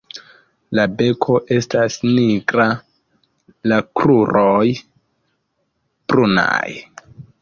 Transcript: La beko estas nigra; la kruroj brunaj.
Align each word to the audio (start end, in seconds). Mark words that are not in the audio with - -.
La 0.77 0.83
beko 1.01 1.35
estas 1.55 1.97
nigra; 2.07 2.65
la 3.73 3.77
kruroj 4.01 4.67
brunaj. 6.13 6.69